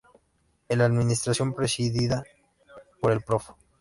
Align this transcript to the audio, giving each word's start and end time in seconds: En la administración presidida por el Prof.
En 0.67 0.79
la 0.79 0.85
administración 0.85 1.53
presidida 1.53 2.23
por 3.01 3.11
el 3.11 3.21
Prof. 3.21 3.51